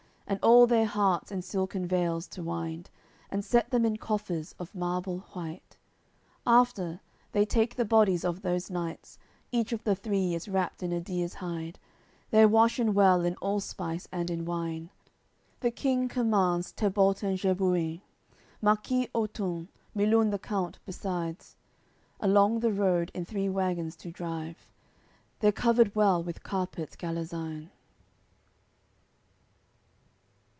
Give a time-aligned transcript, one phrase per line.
[0.27, 2.89] And all their hearts in silken veils to wind,
[3.29, 5.75] And set them in coffers of marble white;
[6.47, 7.01] After,
[7.33, 9.19] they take the bodies of those knights,
[9.51, 11.79] Each of the three is wrapped in a deer's hide;
[12.29, 14.89] They're washen well in allspice and in wine.
[15.59, 17.99] The King commands Tedbalt and Gebuin,
[18.61, 21.57] Marquis Otun, Milun the count besides:
[22.21, 24.69] Along the road in three wagons to drive.
[25.41, 27.63] They're covered well with carpets Galazine.
[27.67, 27.69] AOI.